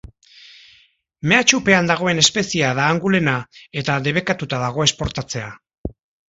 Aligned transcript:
Mehatxupean 1.33 1.91
dagoen 1.91 2.21
espeziea 2.21 2.71
da 2.79 2.87
angulena 2.95 3.37
eta 3.83 3.99
debekatuta 4.09 4.63
dago 4.65 4.87
exportatzea. 4.87 5.53